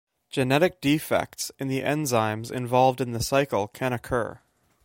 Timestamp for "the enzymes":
1.67-2.51